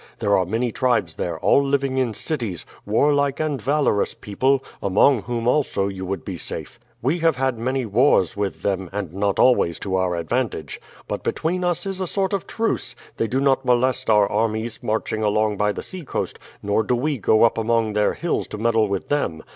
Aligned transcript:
There 0.17 0.35
are 0.35 0.47
many 0.47 0.71
tribes 0.71 1.15
there, 1.15 1.37
all 1.41 1.63
living 1.63 1.99
in 1.99 2.15
cities, 2.15 2.65
warlike 2.87 3.39
and 3.39 3.61
valorous 3.61 4.15
people, 4.15 4.63
among 4.81 5.21
whom 5.21 5.47
also 5.47 5.89
you 5.89 6.07
would 6.07 6.25
be 6.25 6.39
safe. 6.39 6.79
We 7.03 7.19
have 7.19 7.35
had 7.35 7.59
many 7.59 7.85
wars 7.85 8.35
with 8.35 8.63
them, 8.63 8.89
and 8.91 9.13
not 9.13 9.37
always 9.37 9.77
to 9.81 9.97
our 9.97 10.15
advantage. 10.15 10.81
But 11.07 11.21
between 11.23 11.63
us 11.63 11.85
is 11.85 11.99
a 12.01 12.07
sort 12.07 12.33
of 12.33 12.47
truce 12.47 12.95
they 13.17 13.27
do 13.27 13.39
not 13.39 13.63
molest 13.63 14.09
our 14.09 14.27
armies 14.27 14.81
marching 14.81 15.21
along 15.21 15.57
by 15.57 15.71
the 15.71 15.83
seacoast, 15.83 16.39
nor 16.63 16.81
do 16.81 16.95
we 16.95 17.19
go 17.19 17.43
up 17.43 17.59
among 17.59 17.93
their 17.93 18.15
hills 18.15 18.47
to 18.47 18.57
meddle 18.57 18.87
with 18.87 19.07
them. 19.09 19.43